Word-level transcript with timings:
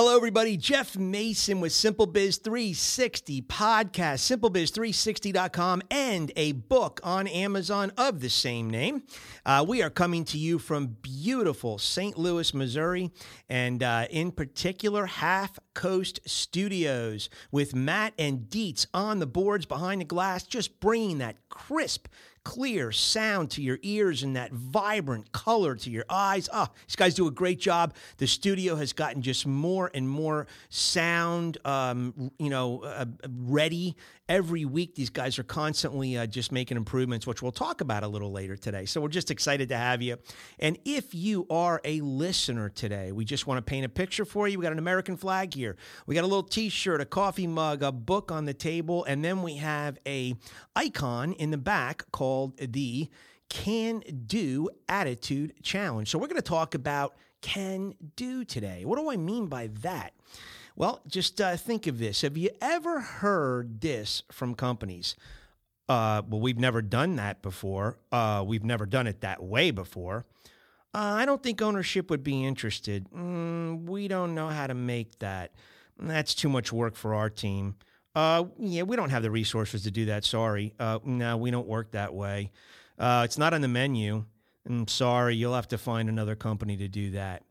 Hello, 0.00 0.16
everybody. 0.16 0.56
Jeff 0.56 0.96
Mason 0.96 1.60
with 1.60 1.72
Simple 1.72 2.06
Biz 2.06 2.36
360 2.36 3.42
podcast, 3.42 4.20
simplebiz360.com, 4.38 5.82
and 5.90 6.30
a 6.36 6.52
book 6.52 7.00
on 7.02 7.26
Amazon 7.26 7.90
of 7.98 8.20
the 8.20 8.30
same 8.30 8.70
name. 8.70 9.02
Uh, 9.44 9.64
we 9.66 9.82
are 9.82 9.90
coming 9.90 10.24
to 10.26 10.38
you 10.38 10.60
from 10.60 10.96
beautiful 11.02 11.78
St. 11.78 12.16
Louis, 12.16 12.54
Missouri, 12.54 13.10
and 13.48 13.82
uh, 13.82 14.06
in 14.08 14.30
particular, 14.30 15.06
Half 15.06 15.58
Coast 15.74 16.20
Studios 16.26 17.28
with 17.50 17.74
Matt 17.74 18.14
and 18.20 18.48
Dietz 18.48 18.86
on 18.94 19.18
the 19.18 19.26
boards 19.26 19.66
behind 19.66 20.00
the 20.00 20.04
glass, 20.04 20.44
just 20.44 20.78
bringing 20.78 21.18
that 21.18 21.48
crisp 21.48 22.06
clear 22.44 22.92
sound 22.92 23.50
to 23.52 23.62
your 23.62 23.78
ears 23.82 24.22
and 24.22 24.36
that 24.36 24.52
vibrant 24.52 25.32
color 25.32 25.74
to 25.74 25.90
your 25.90 26.04
eyes. 26.08 26.48
Ah, 26.52 26.70
these 26.86 26.96
guys 26.96 27.14
do 27.14 27.26
a 27.26 27.30
great 27.30 27.58
job. 27.58 27.94
The 28.18 28.26
studio 28.26 28.76
has 28.76 28.92
gotten 28.92 29.22
just 29.22 29.46
more 29.46 29.90
and 29.94 30.08
more 30.08 30.46
sound, 30.68 31.58
um, 31.64 32.30
you 32.38 32.50
know, 32.50 32.82
uh, 32.82 33.06
ready. 33.28 33.96
Every 34.28 34.66
week 34.66 34.94
these 34.94 35.08
guys 35.08 35.38
are 35.38 35.42
constantly 35.42 36.18
uh, 36.18 36.26
just 36.26 36.52
making 36.52 36.76
improvements 36.76 37.26
which 37.26 37.40
we'll 37.40 37.50
talk 37.50 37.80
about 37.80 38.02
a 38.02 38.08
little 38.08 38.30
later 38.30 38.56
today. 38.56 38.84
So 38.84 39.00
we're 39.00 39.08
just 39.08 39.30
excited 39.30 39.70
to 39.70 39.76
have 39.76 40.02
you. 40.02 40.18
And 40.58 40.78
if 40.84 41.14
you 41.14 41.46
are 41.48 41.80
a 41.84 42.02
listener 42.02 42.68
today 42.68 43.10
we 43.10 43.24
just 43.24 43.46
want 43.46 43.56
to 43.58 43.62
paint 43.62 43.86
a 43.86 43.88
picture 43.88 44.26
for 44.26 44.46
you. 44.46 44.58
We 44.58 44.62
got 44.64 44.72
an 44.72 44.78
american 44.78 45.16
flag 45.16 45.54
here. 45.54 45.76
We 46.06 46.14
got 46.14 46.24
a 46.24 46.26
little 46.26 46.42
t-shirt 46.42 47.00
a 47.00 47.06
coffee 47.06 47.46
mug 47.46 47.82
a 47.82 47.90
book 47.90 48.30
on 48.30 48.44
the 48.44 48.52
table 48.52 49.04
and 49.04 49.24
then 49.24 49.42
we 49.42 49.56
have 49.56 49.98
a 50.06 50.34
icon 50.76 51.32
in 51.32 51.50
the 51.50 51.58
back 51.58 52.04
called 52.12 52.27
the 52.58 53.08
can 53.48 54.02
do 54.26 54.68
attitude 54.88 55.54
challenge 55.62 56.10
so 56.10 56.18
we're 56.18 56.26
going 56.26 56.36
to 56.36 56.42
talk 56.42 56.74
about 56.74 57.16
can 57.40 57.94
do 58.16 58.44
today 58.44 58.84
what 58.84 58.98
do 58.98 59.10
i 59.10 59.16
mean 59.16 59.46
by 59.46 59.68
that 59.80 60.12
well, 60.78 61.02
just 61.08 61.40
uh, 61.40 61.56
think 61.56 61.88
of 61.88 61.98
this. 61.98 62.20
Have 62.20 62.36
you 62.36 62.50
ever 62.62 63.00
heard 63.00 63.80
this 63.80 64.22
from 64.30 64.54
companies? 64.54 65.16
Uh, 65.88 66.22
well, 66.28 66.40
we've 66.40 66.56
never 66.56 66.82
done 66.82 67.16
that 67.16 67.42
before. 67.42 67.98
Uh, 68.12 68.44
we've 68.46 68.64
never 68.64 68.86
done 68.86 69.08
it 69.08 69.20
that 69.22 69.42
way 69.42 69.72
before. 69.72 70.24
Uh, 70.94 71.18
I 71.18 71.26
don't 71.26 71.42
think 71.42 71.60
ownership 71.60 72.10
would 72.10 72.22
be 72.22 72.44
interested. 72.44 73.10
Mm, 73.10 73.88
we 73.88 74.06
don't 74.06 74.36
know 74.36 74.50
how 74.50 74.68
to 74.68 74.74
make 74.74 75.18
that. 75.18 75.50
That's 75.98 76.32
too 76.32 76.48
much 76.48 76.72
work 76.72 76.94
for 76.94 77.12
our 77.12 77.28
team. 77.28 77.74
Uh, 78.18 78.46
yeah, 78.58 78.82
we 78.82 78.96
don't 78.96 79.10
have 79.10 79.22
the 79.22 79.30
resources 79.30 79.84
to 79.84 79.92
do 79.92 80.06
that. 80.06 80.24
Sorry. 80.24 80.74
Uh, 80.80 80.98
no, 81.04 81.36
we 81.36 81.52
don't 81.52 81.68
work 81.68 81.92
that 81.92 82.12
way. 82.12 82.50
it's 82.98 83.38
not 83.38 83.54
on 83.54 83.60
the 83.60 83.68
menu. 83.68 84.24
I'm 84.68 84.88
sorry, 84.88 85.36
you'll 85.36 85.54
have 85.54 85.68
to 85.68 85.78
find 85.78 86.08
another 86.08 86.34
company 86.34 86.76
to 86.78 86.88
do 86.88 87.12
that. 87.12 87.44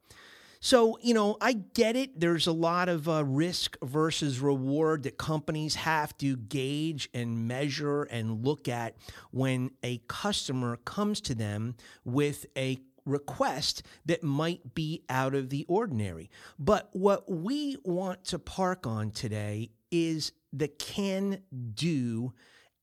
So, 0.59 0.97
you 1.01 1.13
know, 1.13 1.37
I 1.39 1.53
get 1.53 1.95
it. 1.95 2.19
There's 2.19 2.47
a 2.47 2.51
lot 2.51 2.89
of 2.89 3.07
uh, 3.07 3.23
risk 3.23 3.77
versus 3.81 4.41
reward 4.41 5.03
that 5.03 5.17
companies 5.17 5.75
have 5.75 6.17
to 6.17 6.35
gauge 6.35 7.07
and 7.13 7.47
measure 7.47 8.03
and 8.03 8.45
look 8.45 8.67
at 8.67 8.97
when 9.31 9.71
a 9.83 10.01
customer 10.09 10.75
comes 10.83 11.21
to 11.21 11.35
them 11.35 11.75
with 12.03 12.45
a 12.57 12.79
request 13.05 13.83
that 14.05 14.21
might 14.21 14.73
be 14.75 15.03
out 15.07 15.33
of 15.33 15.49
the 15.49 15.65
ordinary. 15.69 16.29
But 16.59 16.89
what 16.91 17.31
we 17.31 17.77
want 17.85 18.25
to 18.25 18.39
park 18.39 18.85
on 18.85 19.11
today 19.11 19.69
is 19.91 20.33
the 20.53 20.67
can 20.67 21.41
do 21.73 22.33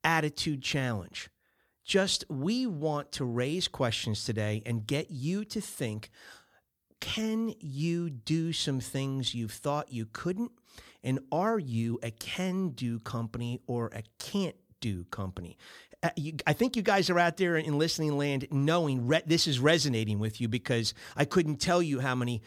attitude 0.03 0.63
challenge. 0.63 1.31
Just 1.85 2.25
we 2.29 2.67
want 2.67 3.13
to 3.13 3.25
raise 3.25 3.69
questions 3.69 4.25
today 4.25 4.63
and 4.65 4.87
get 4.87 5.11
you 5.11 5.45
to 5.47 5.61
think 5.61 6.11
can 7.01 7.55
you 7.61 8.09
do 8.09 8.51
some 8.55 8.81
things 8.81 9.35
you've 9.35 9.53
thought 9.53 9.93
you 9.93 10.07
couldn't? 10.11 10.53
And 11.03 11.19
are 11.31 11.59
you 11.59 11.99
a 12.03 12.11
can 12.11 12.71
do 12.71 12.99
company 12.99 13.61
or 13.67 13.91
a 13.95 14.03
can't 14.19 14.57
do 14.81 15.05
company? 15.11 15.59
Uh, 16.03 16.09
I 16.47 16.55
think 16.55 16.77
you 16.77 16.83
guys 16.83 17.11
are 17.11 17.19
out 17.19 17.37
there 17.37 17.59
in 17.59 17.77
listening 17.77 18.17
land 18.17 18.47
knowing 18.51 19.07
re- 19.07 19.23
this 19.27 19.47
is 19.47 19.61
resonating 19.61 20.19
with 20.19 20.41
you 20.41 20.49
because 20.49 20.95
I 21.15 21.27
couldn't 21.27 21.57
tell 21.57 21.83
you 21.83 22.01
how 22.01 22.15
many 22.15 22.41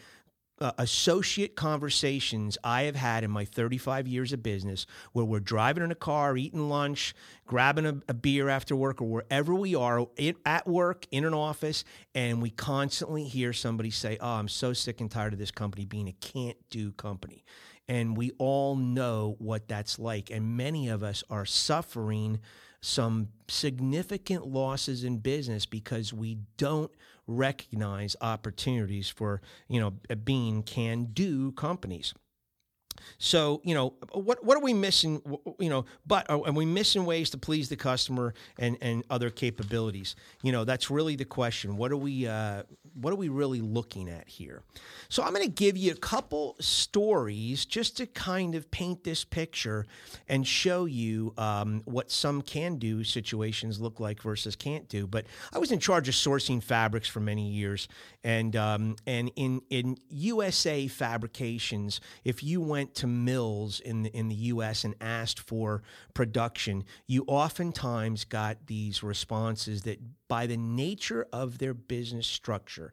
uh, 0.60 0.72
associate 0.78 1.56
conversations 1.56 2.58
I 2.64 2.82
have 2.82 2.96
had 2.96 3.24
in 3.24 3.30
my 3.30 3.44
35 3.44 4.06
years 4.06 4.32
of 4.32 4.42
business 4.42 4.86
where 5.12 5.24
we're 5.24 5.40
driving 5.40 5.84
in 5.84 5.90
a 5.90 5.96
car, 5.96 6.36
eating 6.36 6.68
lunch, 6.68 7.14
grabbing 7.46 7.86
a, 7.86 8.00
a 8.08 8.14
beer 8.14 8.48
after 8.48 8.74
work, 8.74 9.00
or 9.00 9.08
wherever 9.08 9.54
we 9.54 9.74
are 9.74 10.06
in, 10.16 10.36
at 10.44 10.66
work, 10.66 11.06
in 11.10 11.24
an 11.24 11.34
office, 11.34 11.84
and 12.14 12.42
we 12.42 12.50
constantly 12.50 13.24
hear 13.24 13.52
somebody 13.52 13.90
say, 13.90 14.18
Oh, 14.20 14.34
I'm 14.34 14.48
so 14.48 14.72
sick 14.72 15.00
and 15.00 15.10
tired 15.10 15.32
of 15.32 15.38
this 15.38 15.50
company 15.50 15.84
being 15.84 16.08
a 16.08 16.12
can't 16.12 16.58
do 16.70 16.92
company. 16.92 17.44
And 17.88 18.16
we 18.16 18.32
all 18.38 18.76
know 18.76 19.36
what 19.38 19.66
that's 19.66 19.98
like. 19.98 20.30
And 20.30 20.56
many 20.56 20.88
of 20.88 21.02
us 21.02 21.24
are 21.30 21.46
suffering 21.46 22.40
some 22.80 23.28
significant 23.48 24.46
losses 24.46 25.04
in 25.04 25.18
business 25.18 25.66
because 25.66 26.12
we 26.12 26.38
don't 26.56 26.92
recognize 27.26 28.16
opportunities 28.20 29.08
for 29.08 29.42
you 29.68 29.80
know 29.80 29.92
being 30.24 30.62
can 30.62 31.04
do 31.12 31.52
companies 31.52 32.14
so, 33.18 33.60
you 33.64 33.74
know, 33.74 33.94
what 34.12 34.44
what 34.44 34.56
are 34.56 34.62
we 34.62 34.74
missing? 34.74 35.22
You 35.58 35.68
know, 35.68 35.84
but 36.06 36.28
are, 36.30 36.46
are, 36.46 36.52
we 36.52 36.66
missing 36.66 37.04
ways 37.04 37.30
to 37.30 37.38
please 37.38 37.68
the 37.68 37.76
customer 37.76 38.34
and 38.58 38.76
and 38.80 39.04
other 39.10 39.30
capabilities? 39.30 40.16
You 40.42 40.52
know, 40.52 40.64
that's 40.64 40.90
really 40.90 41.16
the 41.16 41.24
question. 41.24 41.76
What 41.76 41.92
are 41.92 41.96
we 41.96 42.26
uh, 42.26 42.62
what 42.94 43.12
are 43.12 43.16
we 43.16 43.28
really 43.28 43.60
looking 43.60 44.08
at 44.08 44.28
here? 44.28 44.62
So, 45.08 45.22
I'm 45.22 45.32
going 45.32 45.46
to 45.46 45.50
give 45.50 45.76
you 45.76 45.92
a 45.92 45.96
couple 45.96 46.56
stories 46.60 47.64
just 47.64 47.96
to 47.98 48.06
kind 48.06 48.54
of 48.54 48.70
paint 48.70 49.04
this 49.04 49.24
picture 49.24 49.86
and 50.28 50.46
show 50.46 50.84
you 50.84 51.34
um, 51.38 51.82
what 51.84 52.10
some 52.10 52.42
can 52.42 52.76
do 52.76 53.04
situations 53.04 53.80
look 53.80 54.00
like 54.00 54.22
versus 54.22 54.56
can't 54.56 54.88
do. 54.88 55.06
But 55.06 55.26
I 55.52 55.58
was 55.58 55.72
in 55.72 55.78
charge 55.78 56.08
of 56.08 56.14
sourcing 56.14 56.62
fabrics 56.62 57.08
for 57.08 57.20
many 57.20 57.48
years, 57.48 57.88
and 58.24 58.54
um, 58.56 58.96
and 59.06 59.30
in 59.36 59.62
in 59.70 59.96
USA 60.10 60.86
fabrications, 60.88 62.00
if 62.24 62.42
you 62.42 62.60
went 62.60 62.87
to 62.96 63.06
mills 63.06 63.80
in 63.80 64.02
the, 64.02 64.16
in 64.16 64.28
the 64.28 64.34
U.S. 64.34 64.84
and 64.84 64.94
asked 65.00 65.40
for 65.40 65.82
production, 66.14 66.84
you 67.06 67.24
oftentimes 67.26 68.24
got 68.24 68.66
these 68.66 69.02
responses 69.02 69.82
that, 69.82 69.98
by 70.28 70.46
the 70.46 70.56
nature 70.56 71.26
of 71.32 71.58
their 71.58 71.74
business 71.74 72.26
structure, 72.26 72.92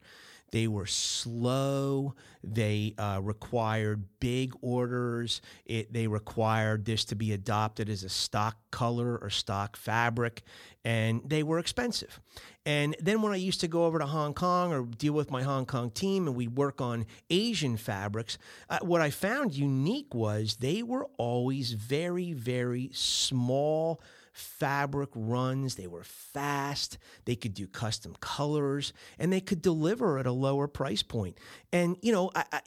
they 0.52 0.68
were 0.68 0.86
slow. 0.86 2.16
They 2.44 2.94
uh, 2.98 3.20
required 3.22 4.06
big 4.20 4.54
orders. 4.62 5.42
It, 5.66 5.92
they 5.92 6.08
required 6.08 6.86
this 6.86 7.04
to 7.06 7.16
be 7.16 7.34
adopted 7.34 7.90
as 7.90 8.04
a 8.04 8.10
stock 8.10 8.58
color 8.72 9.18
or 9.18 9.30
stock 9.30 9.76
fabric, 9.76 10.44
and 10.86 11.22
they 11.26 11.42
were 11.42 11.58
expensive. 11.58 12.22
And 12.66 12.96
then 13.02 13.22
when 13.22 13.34
I 13.34 13.38
used 13.38 13.60
to 13.62 13.68
go 13.68 13.86
over 13.86 14.00
to 14.00 14.06
Hong 14.06 14.36
Kong 14.36 14.72
or 14.72 14.84
deal 14.84 15.14
with 15.14 15.32
my 15.32 15.42
Hong 15.42 15.66
Kong 15.66 15.90
team 15.90 16.28
and 16.28 16.36
we'd 16.36 16.56
work 16.56 16.80
on 16.80 17.06
Asian 17.30 17.76
fabrics, 17.76 18.38
uh, 18.70 18.80
what 18.82 19.02
I 19.02 19.10
found 19.10 19.56
unique 19.56 20.14
was 20.14 20.58
they 20.58 20.84
were 20.84 21.08
always 21.18 21.74
very, 21.74 22.34
very 22.34 22.92
small 22.94 24.02
fabric 24.32 25.10
runs. 25.16 25.76
They 25.76 25.88
were 25.88 26.04
fast. 26.04 26.98
They 27.26 27.36
could 27.36 27.54
do 27.54 27.68
custom 27.68 28.16
colors 28.20 28.94
and 29.18 29.34
they 29.34 29.42
could 29.42 29.62
deliver 29.62 30.20
at 30.20 30.28
a 30.28 30.32
lower 30.32 30.68
price 30.68 31.04
point. 31.04 31.40
And, 31.74 31.98
you 32.02 32.12
know, 32.12 32.32
I, 32.36 32.46
I, 32.52 32.62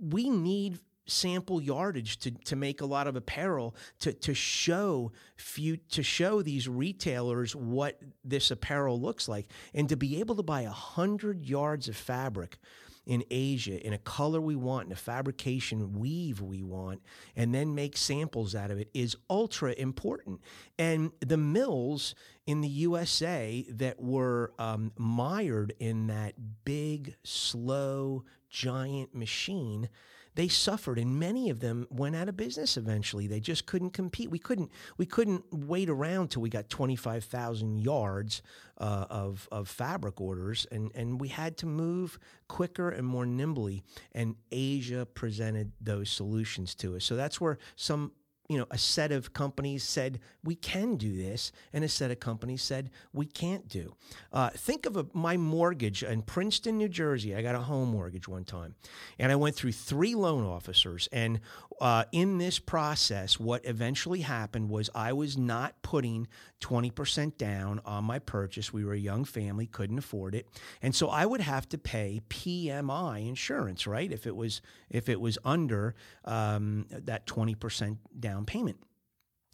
we 0.00 0.30
need 0.30 0.78
sample 1.06 1.60
yardage 1.60 2.18
to, 2.18 2.30
to 2.30 2.56
make 2.56 2.80
a 2.80 2.86
lot 2.86 3.06
of 3.06 3.16
apparel 3.16 3.74
to, 4.00 4.12
to 4.12 4.34
show 4.34 5.12
few, 5.36 5.76
to 5.76 6.02
show 6.02 6.42
these 6.42 6.68
retailers 6.68 7.54
what 7.54 8.00
this 8.24 8.50
apparel 8.50 9.00
looks 9.00 9.28
like 9.28 9.48
and 9.74 9.88
to 9.88 9.96
be 9.96 10.20
able 10.20 10.34
to 10.34 10.42
buy 10.42 10.62
a 10.62 10.70
hundred 10.70 11.44
yards 11.44 11.88
of 11.88 11.96
fabric 11.96 12.58
in 13.06 13.22
Asia 13.30 13.84
in 13.86 13.92
a 13.92 13.98
color 13.98 14.40
we 14.40 14.56
want, 14.56 14.86
in 14.86 14.92
a 14.92 14.96
fabrication 14.96 15.98
weave 15.98 16.40
we 16.40 16.62
want, 16.62 17.00
and 17.36 17.54
then 17.54 17.74
make 17.74 17.96
samples 17.96 18.54
out 18.54 18.70
of 18.70 18.80
it 18.80 18.90
is 18.92 19.16
ultra 19.30 19.72
important. 19.78 20.40
And 20.78 21.12
the 21.20 21.36
mills 21.36 22.14
in 22.46 22.60
the 22.60 22.68
USA 22.68 23.64
that 23.70 24.02
were 24.02 24.52
um, 24.58 24.92
mired 24.98 25.72
in 25.78 26.08
that 26.08 26.34
big, 26.64 27.14
slow, 27.22 28.24
giant 28.50 29.14
machine 29.14 29.88
they 30.36 30.48
suffered 30.48 30.98
and 30.98 31.18
many 31.18 31.50
of 31.50 31.60
them 31.60 31.86
went 31.90 32.14
out 32.14 32.28
of 32.28 32.36
business 32.36 32.76
eventually. 32.76 33.26
They 33.26 33.40
just 33.40 33.66
couldn't 33.66 33.90
compete. 33.90 34.30
We 34.30 34.38
couldn't 34.38 34.70
we 34.98 35.06
couldn't 35.06 35.44
wait 35.52 35.90
around 35.90 36.30
till 36.30 36.42
we 36.42 36.50
got 36.50 36.68
25,000 36.68 37.78
yards 37.78 38.42
uh, 38.78 39.06
of 39.10 39.48
of 39.50 39.68
fabric 39.68 40.20
orders 40.20 40.66
and 40.70 40.92
and 40.94 41.20
we 41.20 41.28
had 41.28 41.56
to 41.58 41.66
move 41.66 42.18
quicker 42.48 42.90
and 42.90 43.06
more 43.06 43.26
nimbly 43.26 43.82
and 44.12 44.36
Asia 44.52 45.06
presented 45.06 45.72
those 45.80 46.10
solutions 46.10 46.74
to 46.76 46.96
us. 46.96 47.04
So 47.04 47.16
that's 47.16 47.40
where 47.40 47.58
some 47.74 48.12
you 48.48 48.58
know, 48.58 48.66
a 48.70 48.78
set 48.78 49.12
of 49.12 49.32
companies 49.32 49.82
said 49.82 50.20
we 50.44 50.54
can 50.54 50.96
do 50.96 51.16
this, 51.16 51.52
and 51.72 51.82
a 51.82 51.88
set 51.88 52.10
of 52.10 52.20
companies 52.20 52.62
said 52.62 52.90
we 53.12 53.26
can't 53.26 53.68
do. 53.68 53.94
Uh, 54.32 54.50
think 54.50 54.86
of 54.86 54.96
a, 54.96 55.06
my 55.12 55.36
mortgage 55.36 56.02
in 56.02 56.22
Princeton, 56.22 56.78
New 56.78 56.88
Jersey. 56.88 57.34
I 57.34 57.42
got 57.42 57.54
a 57.54 57.60
home 57.60 57.90
mortgage 57.90 58.28
one 58.28 58.44
time, 58.44 58.74
and 59.18 59.32
I 59.32 59.36
went 59.36 59.56
through 59.56 59.72
three 59.72 60.14
loan 60.14 60.44
officers. 60.44 61.08
And 61.10 61.40
uh, 61.80 62.04
in 62.12 62.38
this 62.38 62.58
process, 62.58 63.40
what 63.40 63.64
eventually 63.64 64.20
happened 64.20 64.70
was 64.70 64.90
I 64.94 65.12
was 65.12 65.36
not 65.36 65.82
putting 65.82 66.28
20% 66.60 67.36
down 67.36 67.80
on 67.84 68.04
my 68.04 68.18
purchase. 68.18 68.72
We 68.72 68.84
were 68.84 68.94
a 68.94 68.98
young 68.98 69.24
family, 69.24 69.66
couldn't 69.66 69.98
afford 69.98 70.34
it, 70.34 70.46
and 70.82 70.94
so 70.94 71.08
I 71.08 71.26
would 71.26 71.40
have 71.40 71.68
to 71.70 71.78
pay 71.78 72.20
PMI 72.28 73.28
insurance, 73.28 73.86
right? 73.86 74.10
If 74.10 74.26
it 74.26 74.36
was 74.36 74.62
if 74.88 75.08
it 75.08 75.20
was 75.20 75.36
under 75.44 75.94
um, 76.24 76.86
that 76.90 77.26
20% 77.26 77.96
down 78.18 78.35
payment. 78.44 78.78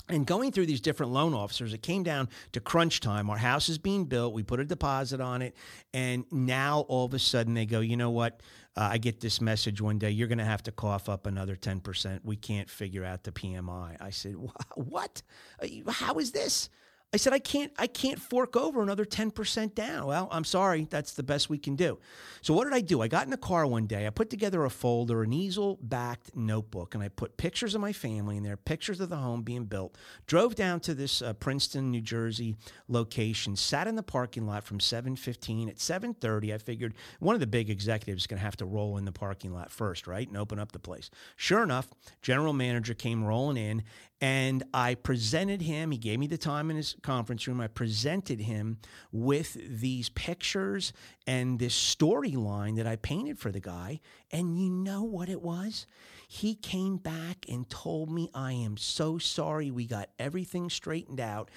And 0.08 0.26
going 0.26 0.50
through 0.50 0.66
these 0.66 0.80
different 0.80 1.12
loan 1.12 1.32
officers, 1.32 1.72
it 1.72 1.82
came 1.82 2.02
down 2.02 2.28
to 2.52 2.60
crunch 2.60 3.00
time. 3.00 3.30
Our 3.30 3.36
house 3.36 3.68
is 3.68 3.78
being 3.78 4.04
built. 4.04 4.34
We 4.34 4.42
put 4.42 4.58
a 4.58 4.64
deposit 4.64 5.20
on 5.20 5.42
it. 5.42 5.54
And 5.94 6.24
now 6.30 6.80
all 6.88 7.06
of 7.06 7.14
a 7.14 7.18
sudden 7.18 7.54
they 7.54 7.66
go, 7.66 7.80
you 7.80 7.96
know 7.96 8.10
what? 8.10 8.42
Uh, 8.76 8.88
I 8.92 8.98
get 8.98 9.20
this 9.20 9.40
message 9.40 9.80
one 9.80 9.98
day, 9.98 10.10
you're 10.10 10.28
going 10.28 10.38
to 10.38 10.44
have 10.44 10.62
to 10.64 10.72
cough 10.72 11.08
up 11.08 11.26
another 11.26 11.54
10%. 11.54 12.20
We 12.24 12.36
can't 12.36 12.68
figure 12.68 13.04
out 13.04 13.22
the 13.22 13.32
PMI. 13.32 13.96
I 14.00 14.10
said, 14.10 14.34
what? 14.74 15.22
Uh, 15.62 15.90
how 15.90 16.14
is 16.18 16.32
this? 16.32 16.68
I 17.14 17.18
said 17.18 17.34
I 17.34 17.38
can't 17.40 17.70
I 17.78 17.86
can't 17.86 18.18
fork 18.18 18.56
over 18.56 18.82
another 18.82 19.04
10% 19.04 19.74
down. 19.74 20.06
Well, 20.06 20.28
I'm 20.30 20.44
sorry, 20.44 20.86
that's 20.88 21.12
the 21.12 21.22
best 21.22 21.50
we 21.50 21.58
can 21.58 21.76
do. 21.76 21.98
So 22.40 22.54
what 22.54 22.64
did 22.64 22.72
I 22.72 22.80
do? 22.80 23.02
I 23.02 23.08
got 23.08 23.24
in 23.24 23.30
the 23.30 23.36
car 23.36 23.66
one 23.66 23.86
day. 23.86 24.06
I 24.06 24.10
put 24.10 24.30
together 24.30 24.64
a 24.64 24.70
folder, 24.70 25.22
an 25.22 25.32
easel-backed 25.32 26.34
notebook, 26.34 26.94
and 26.94 27.04
I 27.04 27.08
put 27.08 27.36
pictures 27.36 27.74
of 27.74 27.82
my 27.82 27.92
family 27.92 28.38
in 28.38 28.42
there, 28.42 28.56
pictures 28.56 28.98
of 28.98 29.10
the 29.10 29.16
home 29.16 29.42
being 29.42 29.66
built. 29.66 29.96
Drove 30.26 30.54
down 30.54 30.80
to 30.80 30.94
this 30.94 31.20
uh, 31.20 31.34
Princeton, 31.34 31.90
New 31.90 32.00
Jersey 32.00 32.56
location, 32.88 33.56
sat 33.56 33.86
in 33.86 33.94
the 33.94 34.02
parking 34.02 34.46
lot 34.46 34.64
from 34.64 34.78
7:15 34.78 35.68
at 35.68 35.76
7:30. 35.76 36.54
I 36.54 36.58
figured 36.58 36.94
one 37.20 37.34
of 37.34 37.40
the 37.40 37.46
big 37.46 37.68
executives 37.68 38.22
is 38.22 38.26
going 38.26 38.38
to 38.38 38.44
have 38.44 38.56
to 38.56 38.64
roll 38.64 38.96
in 38.96 39.04
the 39.04 39.12
parking 39.12 39.52
lot 39.52 39.70
first, 39.70 40.06
right? 40.06 40.26
And 40.26 40.36
open 40.38 40.58
up 40.58 40.72
the 40.72 40.78
place. 40.78 41.10
Sure 41.36 41.62
enough, 41.62 41.88
general 42.22 42.54
manager 42.54 42.94
came 42.94 43.22
rolling 43.22 43.58
in 43.58 43.82
and 44.22 44.62
I 44.72 44.94
presented 44.94 45.62
him, 45.62 45.90
he 45.90 45.98
gave 45.98 46.20
me 46.20 46.28
the 46.28 46.38
time 46.38 46.70
in 46.70 46.76
his 46.76 46.94
conference 47.02 47.48
room. 47.48 47.60
I 47.60 47.66
presented 47.66 48.38
him 48.38 48.78
with 49.10 49.56
these 49.68 50.10
pictures 50.10 50.92
and 51.26 51.58
this 51.58 51.74
storyline 51.74 52.76
that 52.76 52.86
I 52.86 52.94
painted 52.94 53.40
for 53.40 53.50
the 53.50 53.58
guy. 53.58 53.98
And 54.30 54.56
you 54.56 54.70
know 54.70 55.02
what 55.02 55.28
it 55.28 55.42
was? 55.42 55.86
He 56.28 56.54
came 56.54 56.98
back 56.98 57.46
and 57.48 57.68
told 57.68 58.12
me, 58.12 58.30
I 58.32 58.52
am 58.52 58.76
so 58.76 59.18
sorry. 59.18 59.72
We 59.72 59.86
got 59.86 60.08
everything 60.20 60.70
straightened 60.70 61.20
out. 61.20 61.50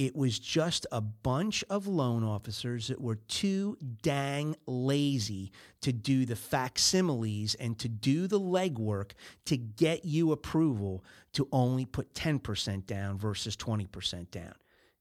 It 0.00 0.16
was 0.16 0.38
just 0.38 0.86
a 0.90 1.02
bunch 1.02 1.62
of 1.68 1.86
loan 1.86 2.24
officers 2.24 2.88
that 2.88 3.02
were 3.02 3.16
too 3.16 3.76
dang 4.00 4.56
lazy 4.64 5.52
to 5.82 5.92
do 5.92 6.24
the 6.24 6.36
facsimiles 6.36 7.54
and 7.56 7.78
to 7.78 7.86
do 7.86 8.26
the 8.26 8.40
legwork 8.40 9.10
to 9.44 9.58
get 9.58 10.06
you 10.06 10.32
approval 10.32 11.04
to 11.34 11.46
only 11.52 11.84
put 11.84 12.14
10% 12.14 12.86
down 12.86 13.18
versus 13.18 13.58
20% 13.58 14.30
down. 14.30 14.54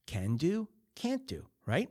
Can 0.06 0.36
do, 0.36 0.68
can't 0.96 1.26
do, 1.26 1.46
right? 1.66 1.88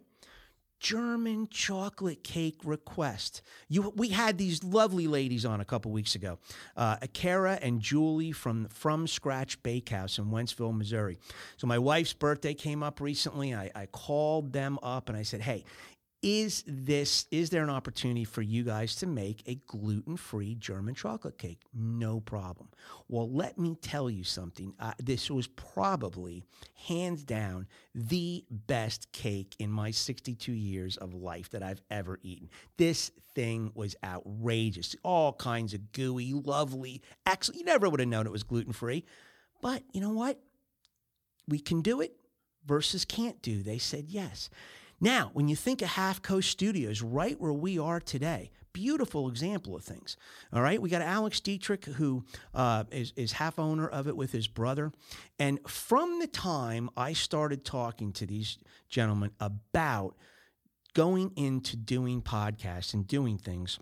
German 0.80 1.48
chocolate 1.50 2.22
cake 2.22 2.60
request. 2.64 3.42
You, 3.68 3.92
we 3.96 4.08
had 4.08 4.38
these 4.38 4.62
lovely 4.62 5.06
ladies 5.06 5.44
on 5.44 5.60
a 5.60 5.64
couple 5.64 5.90
weeks 5.90 6.14
ago, 6.14 6.38
uh, 6.76 6.96
Akara 6.98 7.58
and 7.62 7.80
Julie 7.80 8.32
from 8.32 8.68
From 8.68 9.06
Scratch 9.06 9.62
Bakehouse 9.62 10.18
in 10.18 10.26
Wentzville, 10.26 10.76
Missouri. 10.76 11.18
So 11.56 11.66
my 11.66 11.78
wife's 11.78 12.12
birthday 12.12 12.54
came 12.54 12.82
up 12.82 13.00
recently. 13.00 13.54
I, 13.54 13.70
I 13.74 13.86
called 13.86 14.52
them 14.52 14.78
up 14.82 15.08
and 15.08 15.18
I 15.18 15.22
said, 15.22 15.40
"Hey, 15.40 15.64
is 16.22 16.64
this 16.66 17.26
is 17.30 17.50
there 17.50 17.62
an 17.62 17.70
opportunity 17.70 18.24
for 18.24 18.42
you 18.42 18.64
guys 18.64 18.96
to 18.96 19.06
make 19.06 19.42
a 19.46 19.54
gluten-free 19.66 20.56
german 20.56 20.94
chocolate 20.94 21.38
cake? 21.38 21.60
No 21.72 22.20
problem. 22.20 22.68
Well 23.08 23.30
let 23.30 23.58
me 23.58 23.76
tell 23.80 24.10
you 24.10 24.24
something. 24.24 24.74
Uh, 24.80 24.92
this 24.98 25.30
was 25.30 25.46
probably 25.46 26.44
hands 26.86 27.22
down 27.22 27.68
the 27.94 28.44
best 28.50 29.12
cake 29.12 29.54
in 29.58 29.70
my 29.70 29.92
62 29.92 30.52
years 30.52 30.96
of 30.96 31.14
life 31.14 31.50
that 31.50 31.62
i've 31.62 31.82
ever 31.90 32.18
eaten. 32.22 32.48
This 32.78 33.12
thing 33.34 33.70
was 33.74 33.94
outrageous. 34.04 34.96
All 35.04 35.32
kinds 35.32 35.72
of 35.72 35.92
gooey 35.92 36.32
lovely 36.32 37.00
excellent 37.26 37.60
you 37.60 37.64
never 37.64 37.88
would 37.88 38.00
have 38.00 38.08
known 38.08 38.26
it 38.26 38.32
was 38.32 38.42
gluten-free. 38.42 39.04
But 39.62 39.84
you 39.92 40.00
know 40.00 40.12
what? 40.12 40.40
We 41.46 41.60
can 41.60 41.80
do 41.80 42.00
it 42.00 42.12
versus 42.66 43.04
can't 43.04 43.40
do. 43.40 43.62
They 43.62 43.78
said 43.78 44.06
yes 44.08 44.50
now, 45.00 45.30
when 45.32 45.48
you 45.48 45.56
think 45.56 45.82
of 45.82 45.88
Half 45.88 46.22
Coast 46.22 46.50
Studios, 46.50 47.02
right 47.02 47.40
where 47.40 47.52
we 47.52 47.78
are 47.78 48.00
today, 48.00 48.50
beautiful 48.72 49.28
example 49.28 49.76
of 49.76 49.84
things. 49.84 50.16
All 50.52 50.62
right, 50.62 50.80
we 50.80 50.88
got 50.88 51.02
Alex 51.02 51.40
Dietrich, 51.40 51.84
who 51.84 52.24
uh, 52.54 52.84
is 52.90 53.12
is 53.16 53.32
half 53.32 53.58
owner 53.58 53.86
of 53.86 54.08
it 54.08 54.16
with 54.16 54.32
his 54.32 54.48
brother. 54.48 54.92
And 55.38 55.60
from 55.68 56.18
the 56.18 56.26
time 56.26 56.90
I 56.96 57.12
started 57.12 57.64
talking 57.64 58.12
to 58.14 58.26
these 58.26 58.58
gentlemen 58.88 59.30
about 59.40 60.16
going 60.94 61.32
into 61.36 61.76
doing 61.76 62.22
podcasts 62.22 62.92
and 62.92 63.06
doing 63.06 63.38
things, 63.38 63.78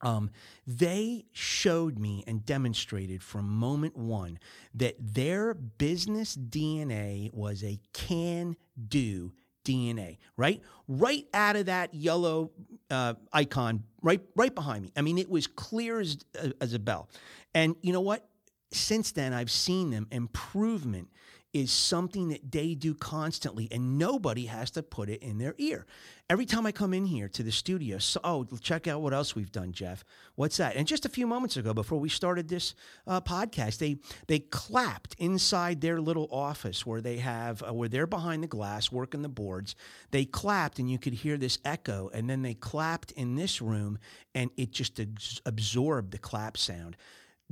um, 0.00 0.30
they 0.66 1.26
showed 1.32 1.98
me 1.98 2.24
and 2.26 2.44
demonstrated 2.44 3.22
from 3.22 3.48
moment 3.48 3.96
one 3.96 4.38
that 4.74 4.96
their 4.98 5.54
business 5.54 6.36
DNA 6.36 7.32
was 7.32 7.62
a 7.62 7.78
can 7.92 8.56
do 8.88 9.32
DNA, 9.64 10.18
right? 10.36 10.60
Right 10.88 11.26
out 11.32 11.56
of 11.56 11.66
that 11.66 11.94
yellow 11.94 12.50
uh, 12.90 13.14
icon, 13.32 13.84
right, 14.02 14.20
right 14.36 14.54
behind 14.54 14.84
me. 14.84 14.92
I 14.96 15.02
mean, 15.02 15.18
it 15.18 15.30
was 15.30 15.46
clear 15.46 16.00
as, 16.00 16.18
as 16.60 16.74
a 16.74 16.78
bell. 16.78 17.08
And 17.54 17.76
you 17.82 17.92
know 17.92 18.00
what? 18.00 18.28
Since 18.72 19.12
then, 19.12 19.32
I've 19.32 19.50
seen 19.50 19.90
them 19.90 20.06
improvement 20.10 21.08
is 21.52 21.70
something 21.70 22.30
that 22.30 22.50
they 22.50 22.74
do 22.74 22.94
constantly 22.94 23.68
and 23.70 23.98
nobody 23.98 24.46
has 24.46 24.70
to 24.70 24.82
put 24.82 25.10
it 25.10 25.22
in 25.22 25.38
their 25.38 25.54
ear. 25.58 25.86
Every 26.30 26.46
time 26.46 26.64
I 26.64 26.72
come 26.72 26.94
in 26.94 27.04
here 27.04 27.28
to 27.28 27.42
the 27.42 27.52
studio, 27.52 27.98
so, 27.98 28.18
oh, 28.24 28.46
check 28.62 28.86
out 28.86 29.02
what 29.02 29.12
else 29.12 29.36
we've 29.36 29.52
done, 29.52 29.72
Jeff. 29.72 30.02
What's 30.34 30.56
that? 30.56 30.76
And 30.76 30.86
just 30.86 31.04
a 31.04 31.10
few 31.10 31.26
moments 31.26 31.58
ago, 31.58 31.74
before 31.74 32.00
we 32.00 32.08
started 32.08 32.48
this 32.48 32.74
uh, 33.06 33.20
podcast, 33.20 33.76
they 33.78 33.98
they 34.28 34.38
clapped 34.38 35.14
inside 35.18 35.82
their 35.82 36.00
little 36.00 36.28
office 36.32 36.86
where 36.86 37.02
they 37.02 37.18
have 37.18 37.62
uh, 37.62 37.74
where 37.74 37.88
they're 37.88 38.06
behind 38.06 38.42
the 38.42 38.46
glass 38.46 38.90
working 38.90 39.20
the 39.20 39.28
boards. 39.28 39.74
They 40.10 40.24
clapped, 40.24 40.78
and 40.78 40.90
you 40.90 40.98
could 40.98 41.12
hear 41.12 41.36
this 41.36 41.58
echo. 41.66 42.08
And 42.14 42.30
then 42.30 42.40
they 42.40 42.54
clapped 42.54 43.10
in 43.10 43.34
this 43.34 43.60
room, 43.60 43.98
and 44.34 44.50
it 44.56 44.70
just 44.70 44.98
absorbed 45.44 46.12
the 46.12 46.18
clap 46.18 46.56
sound. 46.56 46.96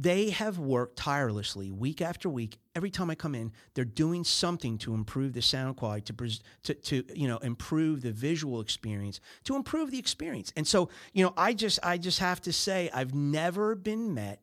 They 0.01 0.31
have 0.31 0.59
worked 0.59 0.97
tirelessly 0.97 1.71
week 1.71 2.01
after 2.01 2.31
week. 2.31 2.57
Every 2.75 2.91
time 2.91 3.11
I 3.11 3.15
come 3.15 3.35
in, 3.35 3.53
they're 3.75 3.85
doing 3.85 4.25
something 4.25 4.79
to 4.79 4.95
improve 4.95 5.35
the 5.35 5.43
sound 5.43 5.77
quality, 5.77 6.11
to, 6.15 6.41
to, 6.63 6.75
to 6.75 7.05
you 7.15 7.29
know 7.29 7.37
improve 7.39 8.01
the 8.01 8.11
visual 8.11 8.63
experience, 8.63 9.21
to 9.45 9.57
improve 9.57 9.91
the 9.91 9.99
experience. 9.99 10.55
And 10.57 10.67
so, 10.67 10.89
you 11.13 11.23
know, 11.23 11.35
I 11.37 11.53
just 11.53 11.81
I 11.83 11.99
just 11.99 12.19
have 12.21 12.41
to 12.43 12.53
say 12.53 12.89
I've 12.95 13.13
never 13.13 13.75
been 13.75 14.15
met 14.15 14.41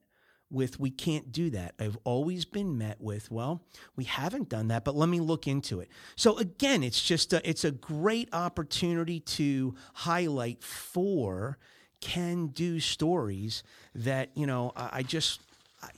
with 0.51 0.79
we 0.79 0.91
can't 0.91 1.31
do 1.31 1.49
that. 1.49 1.73
I've 1.79 1.97
always 2.03 2.45
been 2.45 2.77
met 2.77 3.01
with, 3.01 3.31
well, 3.31 3.63
we 3.95 4.03
haven't 4.03 4.49
done 4.49 4.67
that, 4.67 4.85
but 4.85 4.95
let 4.95 5.09
me 5.09 5.19
look 5.19 5.47
into 5.47 5.79
it. 5.79 5.89
So 6.15 6.37
again, 6.37 6.83
it's 6.83 7.01
just 7.01 7.33
a, 7.33 7.49
it's 7.49 7.63
a 7.63 7.71
great 7.71 8.29
opportunity 8.31 9.19
to 9.21 9.73
highlight 9.93 10.63
four 10.63 11.57
can 11.99 12.47
do 12.47 12.79
stories 12.79 13.63
that, 13.95 14.29
you 14.35 14.45
know, 14.45 14.71
I, 14.75 14.89
I 14.93 15.03
just 15.03 15.41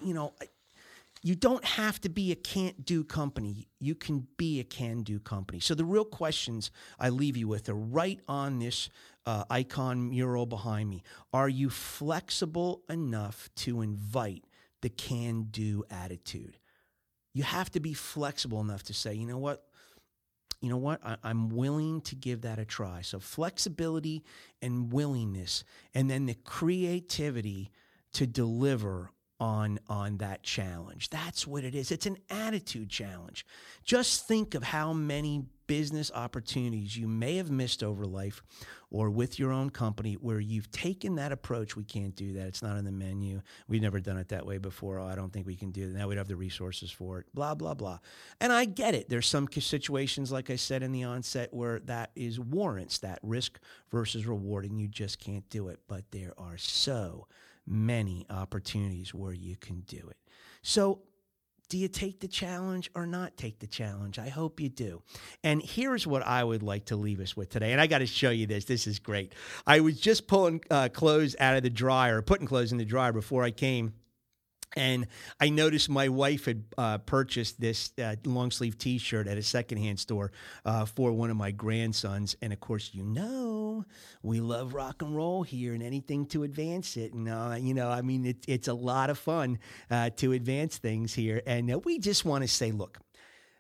you 0.02 0.14
know, 0.14 0.34
you 1.22 1.36
don't 1.36 1.66
have 1.66 2.00
to 2.02 2.10
be 2.10 2.32
a 2.32 2.36
can't 2.36 2.86
do 2.86 3.04
company. 3.04 3.68
You 3.80 3.94
can 3.94 4.28
be 4.38 4.60
a 4.60 4.64
can 4.64 5.04
do 5.04 5.20
company. 5.20 5.60
So 5.60 5.76
the 5.76 5.86
real 5.86 6.06
questions 6.06 6.72
I 6.98 7.10
leave 7.10 7.36
you 7.36 7.48
with 7.48 7.68
are 7.68 7.76
right 7.76 8.20
on 8.28 8.60
this 8.60 8.90
uh, 9.26 9.44
icon 9.50 10.10
mural 10.10 10.46
behind 10.46 10.90
me. 10.90 11.04
Are 11.34 11.50
you 11.50 11.70
flexible 11.70 12.84
enough 12.90 13.50
to 13.58 13.82
invite 13.82 14.46
the 14.82 14.90
can 14.90 15.44
do 15.52 15.84
attitude? 15.90 16.58
You 17.34 17.44
have 17.44 17.70
to 17.72 17.80
be 17.80 17.94
flexible 17.94 18.62
enough 18.62 18.84
to 18.84 18.94
say, 18.94 19.14
you 19.14 19.28
know 19.28 19.38
what? 19.38 19.66
You 20.62 20.70
know 20.70 20.78
what? 20.78 21.02
I, 21.06 21.18
I'm 21.24 21.50
willing 21.50 22.02
to 22.02 22.16
give 22.16 22.42
that 22.42 22.60
a 22.60 22.66
try. 22.66 23.02
So, 23.02 23.20
flexibility 23.20 24.24
and 24.62 24.92
willingness, 24.92 25.64
and 25.94 26.10
then 26.10 26.26
the 26.26 26.34
creativity 26.34 27.72
to 28.14 28.28
deliver 28.28 29.12
on 29.40 29.80
on 29.88 30.18
that 30.18 30.44
challenge. 30.44 31.10
That's 31.10 31.48
what 31.48 31.64
it 31.64 31.76
is. 31.76 31.92
It's 31.92 32.06
an 32.06 32.18
attitude 32.30 32.90
challenge. 32.90 33.46
Just 33.84 34.28
think 34.28 34.54
of 34.56 34.64
how 34.64 34.94
many 34.94 35.44
business 35.70 36.12
opportunities 36.16 36.98
you 36.98 37.08
may 37.08 37.36
have 37.38 37.52
missed 37.52 37.84
over 37.84 38.06
life 38.06 38.42
or 38.90 39.12
with 39.12 39.38
your 39.38 39.52
own 39.52 39.70
company 39.70 40.16
where 40.16 40.40
you've 40.40 40.72
taken 40.72 41.16
that 41.16 41.32
approach. 41.32 41.76
We 41.76 41.84
can't 41.84 42.16
do 42.16 42.34
that. 42.34 42.48
It's 42.48 42.64
not 42.64 42.76
on 42.76 42.86
the 42.86 42.92
menu. 42.92 43.42
We've 43.68 43.82
never 43.82 44.00
done 44.00 44.18
it 44.18 44.30
that 44.30 44.48
way 44.48 44.58
before. 44.58 45.00
Oh, 45.00 45.06
I 45.06 45.14
don't 45.14 45.32
think 45.32 45.46
we 45.46 45.56
can 45.56 45.70
do 45.70 45.86
that. 45.88 45.98
Now 45.98 46.08
we'd 46.08 46.18
have 46.18 46.28
the 46.28 46.36
resources 46.36 46.90
for 46.90 47.20
it, 47.20 47.28
blah, 47.36 47.54
blah, 47.54 47.76
blah. 47.76 48.00
And 48.42 48.52
I 48.52 48.66
get 48.66 48.96
it. 48.96 49.10
There's 49.10 49.28
some 49.28 49.48
situations, 49.52 50.32
like 50.32 50.50
I 50.50 50.56
said 50.56 50.82
in 50.82 50.92
the 50.92 51.04
onset, 51.04 51.54
where 51.54 51.80
that 51.82 52.10
is 52.16 52.40
warrants 52.40 52.98
that 53.00 53.20
risk 53.22 53.60
versus 53.92 54.26
reward, 54.26 54.66
and 54.66 54.80
you 54.82 54.88
just 54.88 55.20
can't 55.20 55.48
do 55.52 55.68
it. 55.68 55.80
But 55.88 56.10
there 56.10 56.34
are 56.38 56.58
so 56.58 57.28
many 57.70 58.26
opportunities 58.30 59.14
where 59.14 59.34
you 59.34 59.56
can 59.56 59.82
do 59.82 60.08
it. 60.10 60.18
So 60.62 61.04
do 61.70 61.78
you 61.78 61.88
take 61.88 62.20
the 62.20 62.28
challenge 62.28 62.90
or 62.96 63.06
not 63.06 63.38
take 63.38 63.60
the 63.60 63.68
challenge? 63.68 64.18
I 64.18 64.30
hope 64.30 64.60
you 64.60 64.70
do. 64.70 65.04
And 65.44 65.62
here's 65.62 66.08
what 66.08 66.26
I 66.26 66.44
would 66.44 66.64
like 66.64 66.86
to 66.86 66.96
leave 66.96 67.20
us 67.20 67.38
with 67.38 67.50
today. 67.50 67.72
And 67.72 67.80
I 67.80 67.86
got 67.86 68.00
to 68.00 68.08
show 68.08 68.32
you 68.32 68.48
this. 68.48 68.66
This 68.66 68.88
is 68.88 68.98
great. 68.98 69.34
I 69.68 69.80
was 69.82 70.00
just 70.00 70.28
pulling 70.28 70.62
uh, 70.72 70.90
clothes 70.92 71.36
out 71.40 71.56
of 71.56 71.64
the 71.64 71.70
dryer, 71.70 72.24
putting 72.24 72.48
clothes 72.48 72.72
in 72.72 72.80
the 72.80 72.86
dryer 72.86 73.14
before 73.14 73.44
I 73.44 73.52
came 73.52 73.94
and 74.76 75.08
I 75.40 75.50
noticed 75.50 75.90
my 75.90 76.10
wife 76.10 76.46
had 76.46 76.64
uh, 76.78 77.00
purchased 77.00 77.60
this 77.60 77.92
uh, 78.02 78.16
long 78.26 78.52
sleeve 78.52 78.78
t 78.78 78.98
shirt 78.98 79.28
at 79.28 79.38
a 79.38 79.44
secondhand 79.44 80.00
store 80.00 80.32
uh, 80.66 80.86
for 80.86 81.12
one 81.12 81.30
of 81.30 81.38
my 81.38 81.52
grandsons. 81.52 82.36
And 82.42 82.54
of 82.54 82.60
course, 82.60 82.92
you 82.94 83.04
we 84.24 84.40
love 84.40 84.74
rock 84.74 85.02
and 85.02 85.16
roll 85.16 85.44
here 85.44 85.74
and 85.74 85.84
anything 85.84 86.26
to 86.28 86.44
advance 86.44 86.98
it. 86.98 87.14
And, 87.14 87.30
uh, 87.30 87.56
you 87.60 87.74
know, 87.74 87.90
I 87.90 88.02
mean, 88.02 88.26
it, 88.26 88.38
it's 88.48 88.68
a 88.68 88.74
lot 88.74 89.10
of 89.10 89.18
fun 89.18 89.60
uh, 89.90 90.10
to 90.18 90.34
advance 90.34 90.78
things 90.78 91.14
here. 91.14 91.42
And 91.46 91.72
uh, 91.72 91.80
we 91.80 92.00
just 92.00 92.26
want 92.26 92.44
to 92.44 92.48
say, 92.48 92.72
look, 92.72 93.00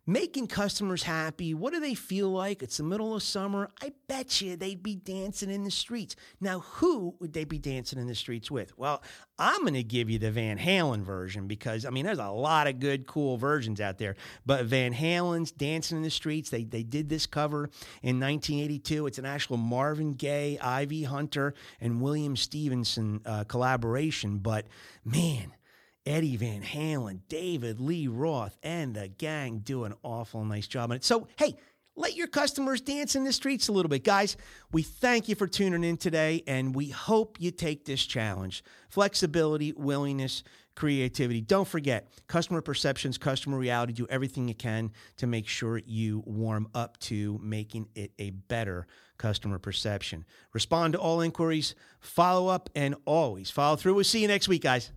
making 0.05 0.47
customers 0.47 1.03
happy. 1.03 1.53
What 1.53 1.73
do 1.73 1.79
they 1.79 1.93
feel 1.93 2.29
like? 2.29 2.63
It's 2.63 2.77
the 2.77 2.83
middle 2.83 3.15
of 3.15 3.21
summer. 3.21 3.69
I 3.81 3.93
bet 4.07 4.41
you 4.41 4.55
they'd 4.55 4.81
be 4.81 4.95
dancing 4.95 5.51
in 5.51 5.63
the 5.63 5.71
streets. 5.71 6.15
Now, 6.41 6.59
who 6.59 7.15
would 7.19 7.33
they 7.33 7.43
be 7.43 7.59
dancing 7.59 7.99
in 7.99 8.07
the 8.07 8.15
streets 8.15 8.49
with? 8.49 8.75
Well, 8.77 9.03
I'm 9.37 9.61
going 9.61 9.75
to 9.75 9.83
give 9.83 10.09
you 10.09 10.17
the 10.17 10.31
Van 10.31 10.57
Halen 10.57 11.03
version 11.03 11.47
because, 11.47 11.85
I 11.85 11.91
mean, 11.91 12.05
there's 12.05 12.17
a 12.17 12.29
lot 12.29 12.67
of 12.67 12.79
good, 12.79 13.05
cool 13.05 13.37
versions 13.37 13.79
out 13.79 13.99
there. 13.99 14.15
But 14.45 14.65
Van 14.65 14.93
Halen's 14.93 15.51
Dancing 15.51 15.97
in 15.97 16.03
the 16.03 16.09
Streets, 16.09 16.49
they, 16.49 16.63
they 16.63 16.83
did 16.83 17.07
this 17.09 17.25
cover 17.25 17.69
in 18.01 18.19
1982. 18.19 19.07
It's 19.07 19.19
an 19.19 19.25
actual 19.25 19.57
Marvin 19.57 20.13
Gaye, 20.13 20.57
Ivy 20.59 21.03
Hunter, 21.03 21.53
and 21.79 22.01
William 22.01 22.35
Stevenson 22.35 23.21
uh, 23.25 23.43
collaboration. 23.43 24.39
But 24.39 24.65
man, 25.05 25.53
Eddie 26.09 26.37
Van 26.37 26.63
Halen, 26.63 27.19
David 27.29 27.79
Lee 27.79 28.07
Roth, 28.07 28.57
and 28.63 28.95
the 28.95 29.09
gang 29.09 29.59
do 29.59 29.83
an 29.83 29.93
awful 30.01 30.43
nice 30.43 30.65
job 30.65 30.89
on 30.89 30.97
it. 30.97 31.03
So, 31.03 31.27
hey, 31.37 31.55
let 31.95 32.15
your 32.15 32.25
customers 32.25 32.81
dance 32.81 33.15
in 33.15 33.23
the 33.25 33.31
streets 33.31 33.67
a 33.67 33.71
little 33.71 33.89
bit. 33.89 34.03
Guys, 34.03 34.35
we 34.71 34.81
thank 34.81 35.29
you 35.29 35.35
for 35.35 35.45
tuning 35.45 35.83
in 35.83 35.97
today, 35.97 36.41
and 36.47 36.73
we 36.73 36.89
hope 36.89 37.37
you 37.39 37.51
take 37.51 37.85
this 37.85 38.03
challenge 38.03 38.63
flexibility, 38.89 39.71
willingness, 39.73 40.43
creativity. 40.75 41.41
Don't 41.41 41.67
forget, 41.67 42.09
customer 42.25 42.61
perceptions, 42.61 43.19
customer 43.19 43.59
reality. 43.59 43.93
Do 43.93 44.07
everything 44.09 44.47
you 44.47 44.55
can 44.55 44.91
to 45.17 45.27
make 45.27 45.47
sure 45.47 45.77
you 45.77 46.23
warm 46.25 46.69
up 46.73 46.97
to 47.01 47.39
making 47.43 47.87
it 47.93 48.13
a 48.17 48.31
better 48.31 48.87
customer 49.19 49.59
perception. 49.59 50.25
Respond 50.53 50.93
to 50.93 50.99
all 50.99 51.21
inquiries, 51.21 51.75
follow 51.99 52.47
up, 52.47 52.67
and 52.73 52.95
always 53.05 53.51
follow 53.51 53.75
through. 53.75 53.93
We'll 53.93 54.03
see 54.05 54.23
you 54.23 54.27
next 54.27 54.47
week, 54.47 54.63
guys. 54.63 54.89